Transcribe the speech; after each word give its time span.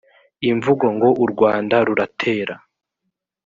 imvugo 0.49 0.85
ngo 0.95 1.07
u 1.23 1.25
rwanda 1.31 1.75
ruratera 1.87 2.55